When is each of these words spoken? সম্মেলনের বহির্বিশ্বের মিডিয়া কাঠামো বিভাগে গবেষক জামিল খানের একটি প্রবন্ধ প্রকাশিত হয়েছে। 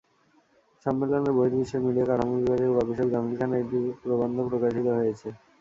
সম্মেলনের 0.85 1.35
বহির্বিশ্বের 1.37 1.83
মিডিয়া 1.85 2.07
কাঠামো 2.09 2.33
বিভাগে 2.39 2.67
গবেষক 2.77 3.07
জামিল 3.13 3.35
খানের 3.39 3.61
একটি 3.63 3.77
প্রবন্ধ 4.01 4.37
প্রকাশিত 4.49 4.87
হয়েছে। 4.97 5.27